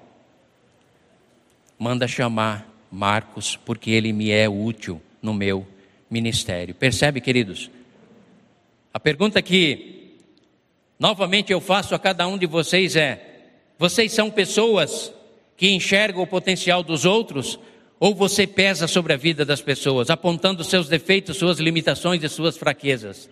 [1.78, 5.66] manda chamar Marcos porque ele me é útil no meu
[6.08, 6.74] ministério.
[6.74, 7.70] Percebe, queridos?
[8.94, 10.12] A pergunta que
[11.00, 15.12] novamente eu faço a cada um de vocês é: vocês são pessoas
[15.56, 17.58] que enxergam o potencial dos outros
[17.98, 22.56] ou você pesa sobre a vida das pessoas, apontando seus defeitos, suas limitações e suas
[22.56, 23.28] fraquezas?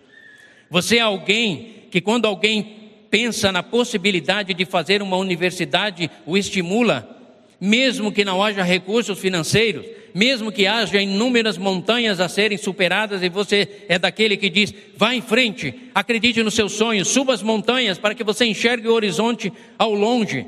[0.69, 7.22] Você é alguém que, quando alguém pensa na possibilidade de fazer uma universidade, o estimula,
[7.65, 13.29] mesmo que não haja recursos financeiros, mesmo que haja inúmeras montanhas a serem superadas, e
[13.29, 17.97] você é daquele que diz: vá em frente, acredite nos seus sonhos, suba as montanhas
[17.97, 20.45] para que você enxergue o horizonte ao longe,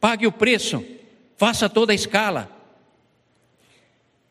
[0.00, 0.84] pague o preço.
[1.36, 2.48] Faça toda a escala.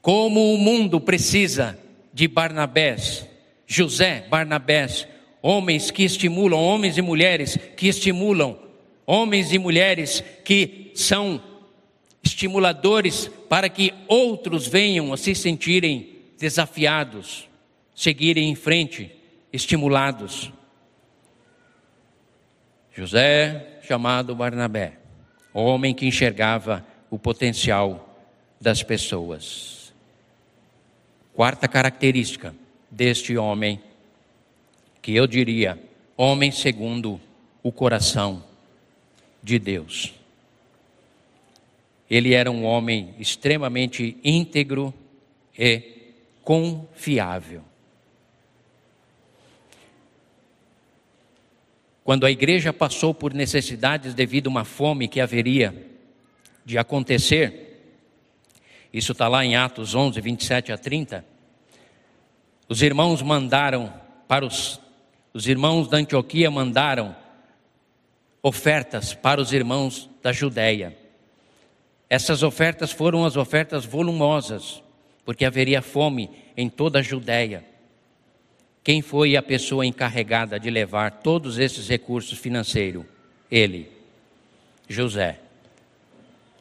[0.02, 1.78] Como o mundo precisa
[2.14, 3.28] de Barnabés,
[3.68, 5.06] José Barnabés,
[5.42, 8.58] homens que estimulam, homens e mulheres que estimulam,
[9.06, 11.51] homens e mulheres que são
[12.42, 17.48] estimuladores para que outros venham a se sentirem desafiados,
[17.94, 19.12] seguirem em frente,
[19.54, 20.52] estimulados.
[22.96, 24.94] José, chamado Barnabé,
[25.54, 28.18] homem que enxergava o potencial
[28.60, 29.94] das pessoas.
[31.36, 32.56] Quarta característica
[32.90, 33.80] deste homem,
[35.00, 35.80] que eu diria,
[36.18, 37.22] homem segundo
[37.62, 38.44] o coração
[39.44, 40.21] de Deus.
[42.12, 44.94] Ele era um homem extremamente íntegro
[45.58, 45.82] e
[46.44, 47.64] confiável.
[52.04, 55.90] Quando a igreja passou por necessidades devido a uma fome que haveria
[56.66, 57.80] de acontecer,
[58.92, 61.24] isso está lá em Atos 11, 27 a 30,
[62.68, 63.94] os irmãos mandaram
[64.28, 64.82] para os,
[65.34, 67.16] os irmãos da Antioquia mandaram
[68.44, 71.00] ofertas para os irmãos da Judéia.
[72.12, 74.84] Essas ofertas foram as ofertas volumosas,
[75.24, 77.64] porque haveria fome em toda a Judéia.
[78.84, 83.06] Quem foi a pessoa encarregada de levar todos esses recursos financeiros?
[83.50, 83.90] Ele,
[84.90, 85.40] José,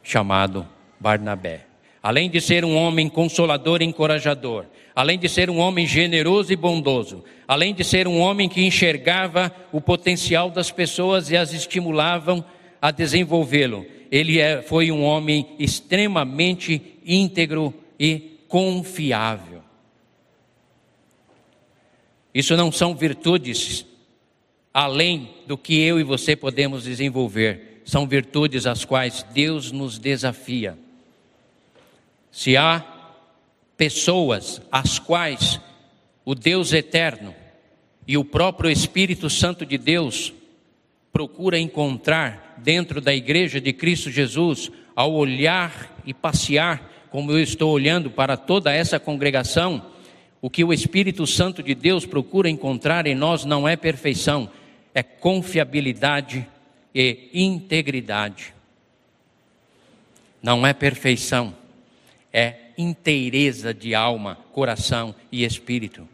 [0.01, 0.65] chamado
[0.97, 1.65] Barnabé.
[2.01, 6.55] Além de ser um homem consolador e encorajador, além de ser um homem generoso e
[6.55, 12.41] bondoso, além de ser um homem que enxergava o potencial das pessoas e as estimulavam
[12.81, 19.61] a desenvolvê-lo, ele é, foi um homem extremamente íntegro e confiável.
[22.33, 23.85] Isso não são virtudes
[24.73, 30.77] além do que eu e você podemos desenvolver, são virtudes às quais Deus nos desafia.
[32.31, 32.85] Se há
[33.75, 35.59] pessoas às quais
[36.23, 37.35] o Deus eterno
[38.07, 40.33] e o próprio Espírito Santo de Deus
[41.11, 47.71] procura encontrar dentro da igreja de Cristo Jesus, ao olhar e passear, como eu estou
[47.71, 49.85] olhando para toda essa congregação,
[50.41, 54.49] o que o Espírito Santo de Deus procura encontrar em nós não é perfeição,
[54.93, 56.47] é confiabilidade
[56.93, 58.53] e integridade.
[60.41, 61.55] Não é perfeição,
[62.33, 66.07] é inteireza de alma, coração e espírito.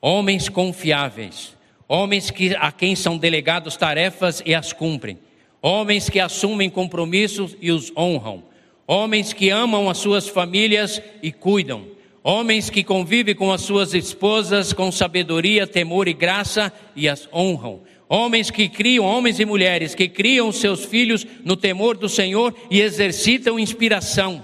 [0.00, 1.56] Homens confiáveis,
[1.94, 5.18] homens que, a quem são delegados tarefas e as cumprem,
[5.60, 8.44] homens que assumem compromissos e os honram,
[8.86, 11.86] homens que amam as suas famílias e cuidam,
[12.24, 17.82] homens que convivem com as suas esposas com sabedoria, temor e graça e as honram.
[18.08, 22.80] Homens que criam, homens e mulheres que criam seus filhos no temor do Senhor e
[22.80, 24.42] exercitam inspiração.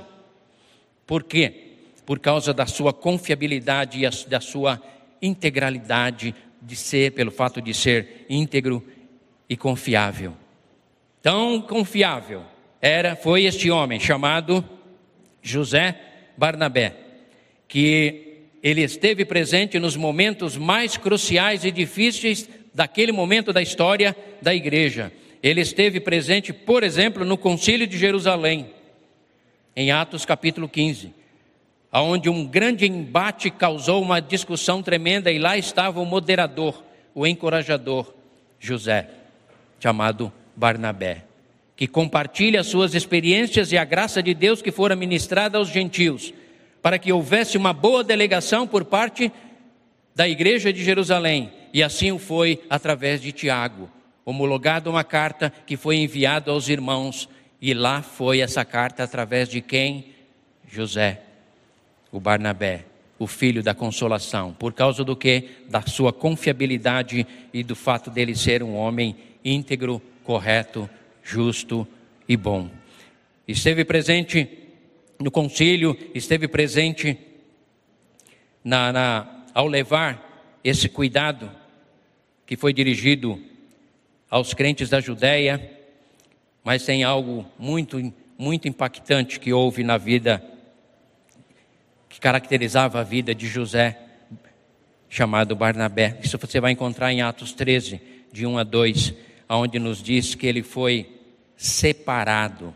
[1.07, 1.55] Por quê?
[2.05, 4.83] Por causa da sua confiabilidade e da sua
[5.21, 8.85] integralidade de ser, pelo fato de ser íntegro
[9.49, 10.35] e confiável.
[11.23, 12.43] Tão confiável
[12.81, 14.65] era, foi este homem chamado
[15.43, 16.01] José
[16.37, 16.95] Barnabé,
[17.67, 24.55] que ele esteve presente nos momentos mais cruciais e difíceis daquele momento da história da
[24.55, 25.13] igreja.
[25.43, 28.71] Ele esteve presente, por exemplo, no Concílio de Jerusalém,
[29.75, 31.18] em Atos capítulo 15
[32.03, 36.83] onde um grande embate causou uma discussão tremenda, e lá estava o moderador,
[37.15, 38.13] o encorajador,
[38.61, 39.09] José,
[39.81, 41.25] chamado Barnabé,
[41.77, 46.35] que compartilha suas experiências e a graça de Deus que fora ministrada aos gentios,
[46.83, 49.33] para que houvesse uma boa delegação por parte
[50.15, 53.89] da igreja de Jerusalém, e assim foi através de Tiago,
[54.25, 57.29] homologado uma carta que foi enviada aos irmãos,
[57.63, 60.13] e lá foi essa carta através de quem?
[60.69, 61.23] José
[62.11, 62.85] o Barnabé,
[63.19, 65.49] o filho da consolação, por causa do que?
[65.69, 70.89] Da sua confiabilidade e do fato dele ser um homem íntegro, correto,
[71.23, 71.87] justo
[72.29, 72.71] e bom.
[73.47, 74.49] Esteve presente
[75.19, 77.19] no concílio, esteve presente
[78.63, 81.51] na, na, ao levar esse cuidado
[82.47, 83.43] que foi dirigido
[84.31, 85.71] aos crentes da Judéia,
[86.63, 90.43] mas tem algo muito, muito impactante que houve na vida
[92.09, 93.99] que caracterizava a vida de José,
[95.09, 96.19] chamado Barnabé.
[96.23, 98.01] Isso você vai encontrar em Atos 13,
[98.33, 99.15] de 1 a 2,
[99.49, 101.09] onde nos diz que ele foi
[101.57, 102.75] separado.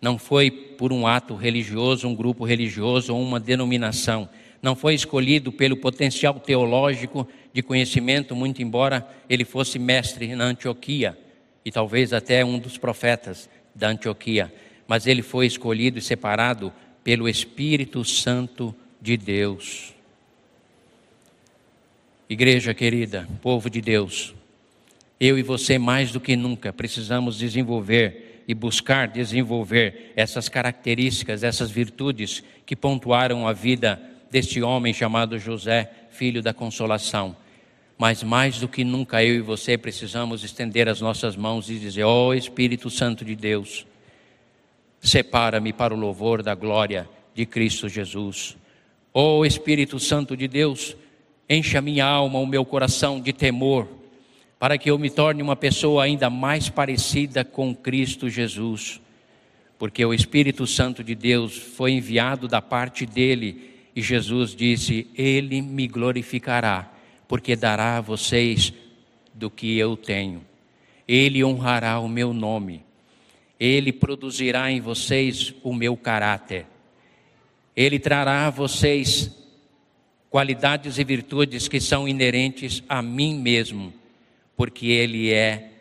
[0.00, 4.28] Não foi por um ato religioso, um grupo religioso ou uma denominação.
[4.62, 11.18] Não foi escolhido pelo potencial teológico de conhecimento, muito embora ele fosse mestre na Antioquia
[11.64, 14.52] e talvez até um dos profetas da Antioquia
[14.90, 16.72] mas ele foi escolhido e separado
[17.02, 19.94] pelo Espírito Santo de Deus.
[22.28, 24.34] Igreja querida, povo de Deus,
[25.18, 31.70] eu e você mais do que nunca precisamos desenvolver e buscar desenvolver essas características, essas
[31.70, 37.36] virtudes que pontuaram a vida deste homem chamado José, filho da consolação.
[37.98, 42.04] Mas mais do que nunca eu e você precisamos estender as nossas mãos e dizer:
[42.04, 43.86] Ó oh, Espírito Santo de Deus,
[45.00, 48.56] separa-me para o louvor da glória de Cristo Jesus.
[49.12, 50.96] Ó oh, Espírito Santo de Deus,
[51.48, 53.88] enche a minha alma, o meu coração de temor,
[54.58, 59.00] para que eu me torne uma pessoa ainda mais parecida com Cristo Jesus.
[59.78, 65.62] Porque o Espírito Santo de Deus foi enviado da parte dele e Jesus disse: Ele
[65.62, 66.92] me glorificará,
[67.26, 68.72] porque dará a vocês
[69.34, 70.42] do que eu tenho.
[71.08, 72.84] Ele honrará o meu nome.
[73.60, 76.66] Ele produzirá em vocês o meu caráter.
[77.76, 79.30] Ele trará a vocês
[80.30, 83.92] qualidades e virtudes que são inerentes a mim mesmo,
[84.56, 85.72] porque Ele é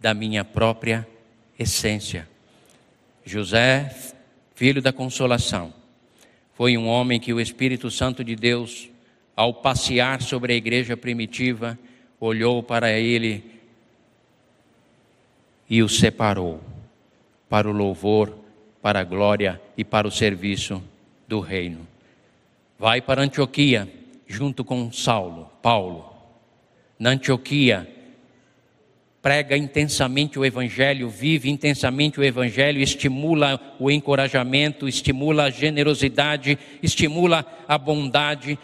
[0.00, 1.06] da minha própria
[1.56, 2.28] essência.
[3.24, 3.94] José,
[4.56, 5.72] filho da consolação,
[6.54, 8.88] foi um homem que o Espírito Santo de Deus,
[9.36, 11.78] ao passear sobre a igreja primitiva,
[12.18, 13.44] olhou para ele
[15.70, 16.60] e o separou
[17.48, 18.36] para o louvor,
[18.82, 20.82] para a glória e para o serviço
[21.26, 21.86] do reino.
[22.78, 23.88] Vai para Antioquia,
[24.26, 26.12] junto com Saulo, Paulo.
[26.98, 27.88] Na Antioquia,
[29.20, 37.44] prega intensamente o Evangelho, vive intensamente o Evangelho, estimula o encorajamento, estimula a generosidade, estimula
[37.66, 38.58] a bondade,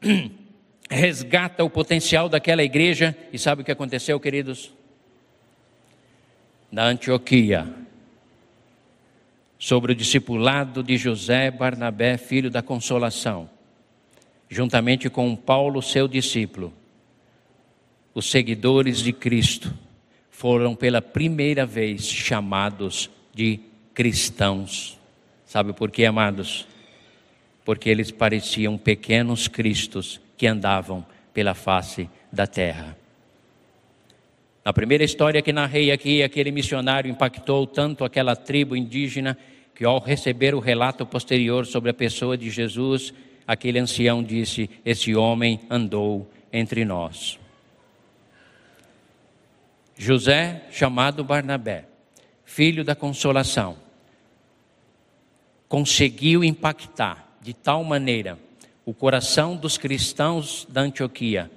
[0.88, 3.16] resgata o potencial daquela igreja.
[3.32, 4.72] E sabe o que aconteceu, queridos?
[6.70, 7.66] Na Antioquia,
[9.58, 13.50] sobre o discipulado de José Barnabé, filho da consolação,
[14.48, 16.72] juntamente com Paulo, seu discípulo,
[18.14, 19.74] os seguidores de Cristo
[20.30, 23.60] foram pela primeira vez chamados de
[23.92, 24.98] cristãos.
[25.44, 26.66] Sabe por quê, amados?
[27.64, 31.04] Porque eles pareciam pequenos cristos que andavam
[31.34, 32.96] pela face da terra.
[34.68, 39.34] Na primeira história que narrei aqui, aquele missionário impactou tanto aquela tribo indígena
[39.74, 43.14] que, ao receber o relato posterior sobre a pessoa de Jesus,
[43.46, 47.38] aquele ancião disse: Esse homem andou entre nós.
[49.96, 51.86] José, chamado Barnabé,
[52.44, 53.74] filho da consolação,
[55.66, 58.38] conseguiu impactar de tal maneira
[58.84, 61.50] o coração dos cristãos da Antioquia,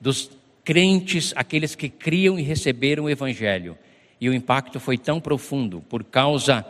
[0.00, 0.30] dos
[0.64, 3.76] crentes, aqueles que criam e receberam o Evangelho.
[4.20, 6.64] E o impacto foi tão profundo por causa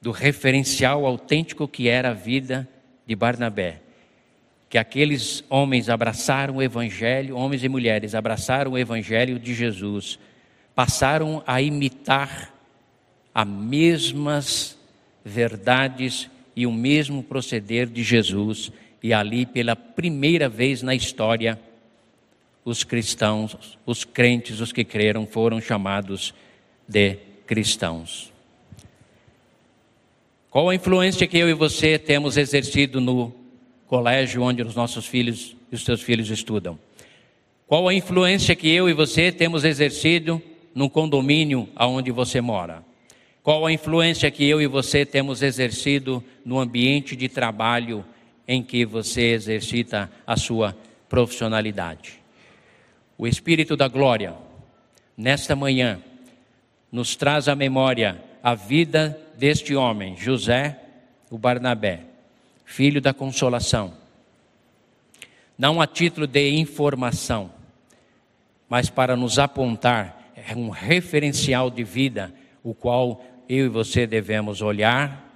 [0.00, 2.68] do referencial autêntico que era a vida
[3.06, 3.80] de Barnabé,
[4.68, 10.18] que aqueles homens abraçaram o Evangelho, homens e mulheres abraçaram o Evangelho de Jesus,
[10.74, 12.54] passaram a imitar
[13.34, 14.78] as mesmas
[15.24, 18.70] verdades e o mesmo proceder de Jesus,
[19.02, 21.58] e ali, pela primeira vez na história,
[22.68, 26.34] os cristãos, os crentes, os que creram, foram chamados
[26.86, 27.16] de
[27.46, 28.32] cristãos.
[30.50, 33.34] Qual a influência que eu e você temos exercido no
[33.86, 36.78] colégio onde os nossos filhos e os seus filhos estudam?
[37.66, 40.40] Qual a influência que eu e você temos exercido
[40.74, 42.84] no condomínio aonde você mora?
[43.42, 48.04] Qual a influência que eu e você temos exercido no ambiente de trabalho
[48.46, 50.76] em que você exercita a sua
[51.08, 52.18] profissionalidade?
[53.18, 54.34] O Espírito da Glória,
[55.16, 56.00] nesta manhã,
[56.90, 60.80] nos traz à memória a vida deste homem, José,
[61.30, 62.08] o Barnabé
[62.68, 63.94] filho da consolação.
[65.56, 67.50] Não a título de informação,
[68.68, 74.60] mas para nos apontar é um referencial de vida, o qual eu e você devemos
[74.60, 75.26] olhar,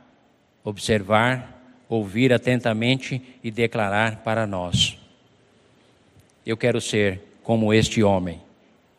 [0.63, 1.59] observar,
[1.89, 4.99] ouvir atentamente e declarar para nós.
[6.45, 8.41] Eu quero ser como este homem,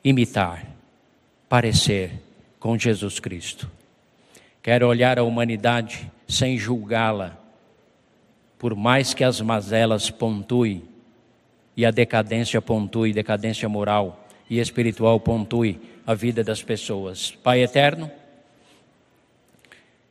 [0.03, 0.65] imitar,
[1.47, 2.11] parecer
[2.59, 3.69] com Jesus Cristo.
[4.61, 7.37] Quero olhar a humanidade sem julgá-la,
[8.57, 10.83] por mais que as mazelas pontuem
[11.75, 17.31] e a decadência pontue, decadência moral e espiritual pontue a vida das pessoas.
[17.31, 18.09] Pai eterno,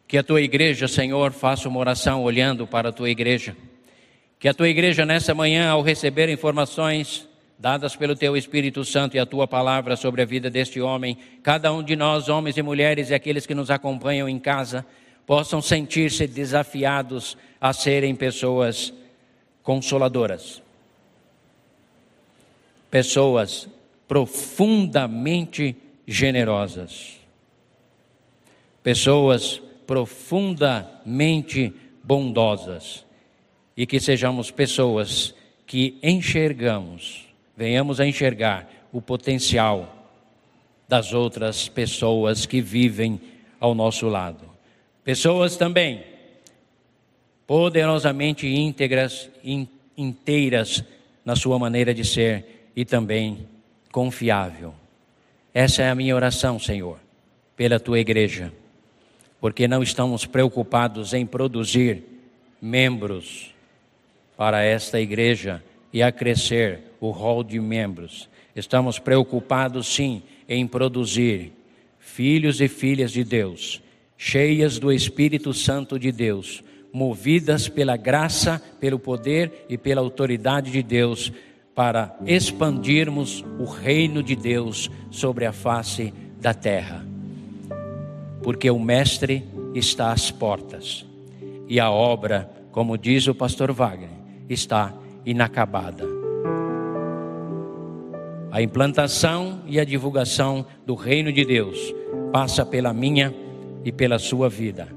[0.06, 3.56] que a tua igreja, Senhor, faça uma oração olhando para a tua igreja.
[4.38, 7.26] Que a tua igreja nessa manhã, ao receber informações
[7.62, 11.72] dadas pelo teu Espírito Santo e a tua palavra sobre a vida deste homem, cada
[11.72, 14.84] um de nós, homens e mulheres e aqueles que nos acompanham em casa,
[15.24, 18.92] possam sentir-se desafiados a serem pessoas
[19.62, 20.60] consoladoras,
[22.90, 23.68] pessoas
[24.08, 27.20] profundamente generosas,
[28.82, 33.06] pessoas profundamente bondosas.
[33.74, 35.34] E que sejamos pessoas
[35.64, 40.02] que enxergamos, venhamos a enxergar o potencial
[40.88, 43.20] das outras pessoas que vivem
[43.58, 44.50] ao nosso lado.
[45.04, 46.04] Pessoas também
[47.46, 49.28] poderosamente íntegras,
[49.96, 50.84] inteiras
[51.24, 53.46] na sua maneira de ser e também
[53.90, 54.74] confiável.
[55.54, 56.98] Essa é a minha oração, Senhor,
[57.56, 58.52] pela tua igreja,
[59.40, 62.02] porque não estamos preocupados em produzir
[62.60, 63.52] membros
[64.36, 68.30] para esta igreja e a crescer o rol de membros.
[68.54, 71.52] Estamos preocupados, sim, em produzir
[71.98, 73.82] filhos e filhas de Deus,
[74.16, 80.80] cheias do Espírito Santo de Deus, movidas pela graça, pelo poder e pela autoridade de
[80.80, 81.32] Deus,
[81.74, 87.04] para expandirmos o reino de Deus sobre a face da terra.
[88.44, 89.42] Porque o Mestre
[89.74, 91.04] está às portas
[91.66, 94.10] e a obra, como diz o pastor Wagner,
[94.48, 94.94] está
[95.24, 96.21] inacabada.
[98.52, 101.94] A implantação e a divulgação do reino de Deus
[102.30, 103.34] passa pela minha
[103.82, 104.88] e pela sua vida.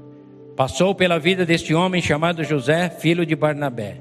[0.54, 3.96] Passou pela vida deste homem chamado José, filho de Barnabé,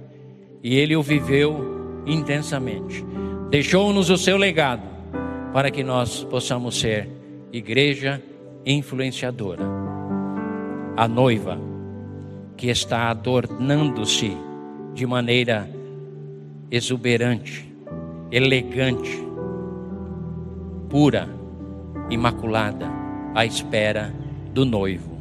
[0.61, 3.01] e ele o viveu intensamente.
[3.49, 4.83] Deixou-nos o seu legado
[5.53, 7.07] para que nós possamos ser
[7.53, 8.21] igreja
[8.65, 9.63] influenciadora.
[10.97, 11.57] A noiva
[12.57, 14.35] que está adornando-se
[14.93, 15.69] de maneira
[16.69, 17.73] exuberante,
[18.29, 19.23] elegante,
[20.95, 21.27] pura,
[22.09, 22.87] imaculada,
[23.33, 24.15] à espera
[24.53, 25.17] do noivo,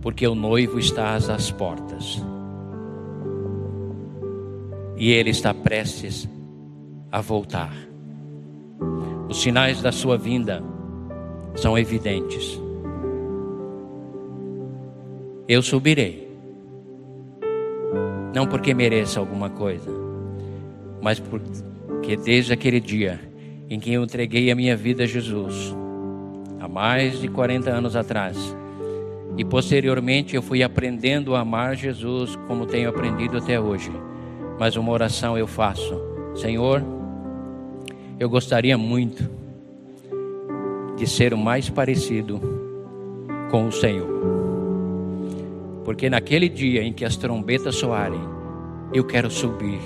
[0.00, 2.24] porque o noivo está às portas.
[4.96, 6.26] E ele está prestes
[7.12, 7.74] a voltar.
[9.28, 10.64] Os sinais da sua vinda
[11.54, 12.58] são evidentes.
[15.46, 16.26] Eu subirei,
[18.34, 19.90] não porque mereça alguma coisa,
[21.02, 23.27] mas porque desde aquele dia
[23.68, 25.74] em que eu entreguei a minha vida a Jesus,
[26.58, 28.56] há mais de 40 anos atrás,
[29.36, 33.92] e posteriormente eu fui aprendendo a amar Jesus como tenho aprendido até hoje.
[34.58, 35.94] Mas uma oração eu faço:
[36.34, 36.82] Senhor,
[38.18, 39.30] eu gostaria muito
[40.96, 42.40] de ser o mais parecido
[43.50, 44.08] com o Senhor.
[45.84, 48.20] Porque naquele dia em que as trombetas soarem,
[48.92, 49.78] eu quero subir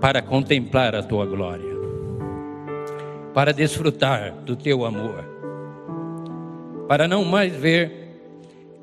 [0.00, 1.74] para contemplar a tua glória,
[3.32, 5.24] para desfrutar do teu amor,
[6.86, 7.92] para não mais ver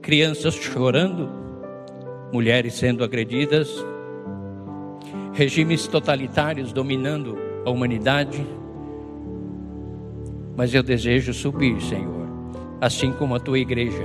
[0.01, 1.29] crianças chorando,
[2.31, 3.69] mulheres sendo agredidas,
[5.33, 8.45] regimes totalitários dominando a humanidade.
[10.55, 12.27] Mas eu desejo subir, Senhor,
[12.81, 14.03] assim como a tua igreja,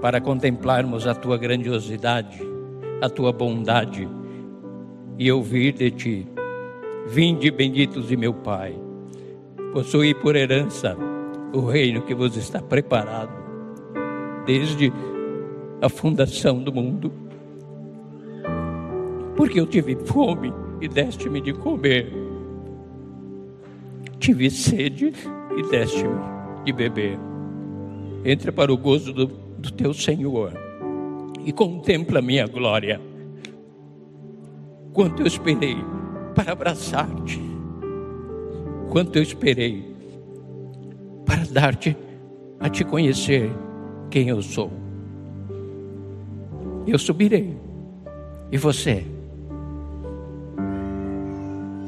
[0.00, 2.40] para contemplarmos a tua grandiosidade,
[3.00, 4.08] a tua bondade
[5.18, 6.26] e ouvir de ti:
[7.06, 8.74] Vinde benditos de meu Pai,
[9.72, 10.96] possui por herança
[11.52, 13.32] o reino que vos está preparado
[14.46, 14.92] desde
[15.80, 17.12] a fundação do mundo.
[19.36, 22.12] Porque eu tive fome e deste-me de comer,
[24.18, 25.12] tive sede
[25.56, 26.14] e deste-me
[26.64, 27.18] de beber.
[28.24, 30.52] Entra para o gozo do, do teu Senhor
[31.44, 33.00] e contempla a minha glória
[34.94, 35.76] Quanto eu esperei
[36.36, 37.42] para abraçar-te.
[38.90, 39.92] Quanto eu esperei
[41.26, 41.96] para dar-te
[42.60, 43.50] a te conhecer
[44.08, 44.70] quem eu sou.
[46.86, 47.56] Eu subirei.
[48.52, 49.04] E você?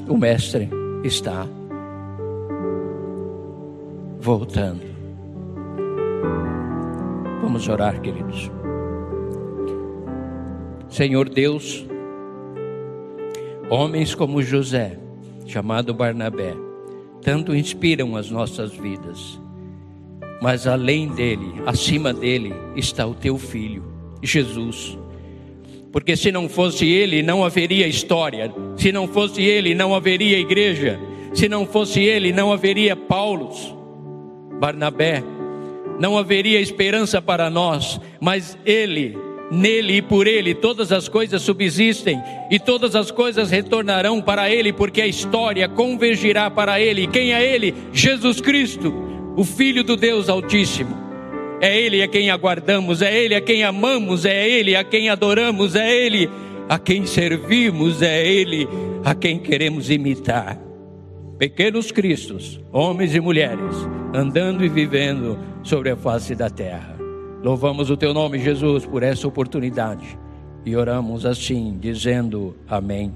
[0.08, 0.68] O Mestre
[1.04, 1.46] está
[4.18, 4.82] voltando.
[7.40, 8.50] Vamos orar, queridos.
[10.88, 11.86] Senhor Deus,
[13.68, 14.96] Homens como José,
[15.44, 16.54] chamado Barnabé,
[17.20, 19.40] tanto inspiram as nossas vidas.
[20.40, 23.82] Mas além dele, acima dele, está o teu filho,
[24.22, 24.96] Jesus.
[25.90, 28.54] Porque se não fosse ele, não haveria história.
[28.76, 31.00] Se não fosse ele, não haveria igreja.
[31.34, 33.74] Se não fosse ele, não haveria Paulos,
[34.60, 35.24] Barnabé.
[35.98, 42.20] Não haveria esperança para nós, mas ele Nele e por ele todas as coisas subsistem
[42.50, 47.06] e todas as coisas retornarão para ele, porque a história convergirá para ele.
[47.06, 47.74] Quem é ele?
[47.92, 48.92] Jesus Cristo,
[49.36, 51.06] o Filho do Deus Altíssimo.
[51.60, 55.74] É ele a quem aguardamos, é ele a quem amamos, é ele a quem adoramos,
[55.74, 56.28] é ele
[56.68, 58.68] a quem servimos, é ele
[59.04, 60.58] a quem queremos imitar.
[61.38, 63.76] Pequenos cristos, homens e mulheres,
[64.14, 66.95] andando e vivendo sobre a face da terra.
[67.42, 70.18] Louvamos o teu nome, Jesus, por essa oportunidade
[70.66, 73.14] e oramos assim, dizendo amém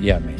[0.00, 0.36] e amém.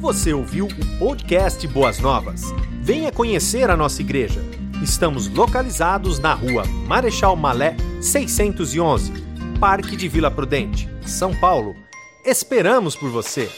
[0.00, 2.42] Você ouviu o podcast Boas Novas?
[2.80, 4.40] Venha conhecer a nossa igreja.
[4.80, 9.12] Estamos localizados na rua Marechal Malé 611,
[9.58, 11.74] Parque de Vila Prudente, São Paulo.
[12.24, 13.48] Esperamos por você!